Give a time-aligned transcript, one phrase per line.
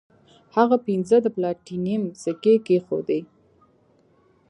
[0.55, 3.21] هغه پنځه د پلاټینم سکې کیښودې.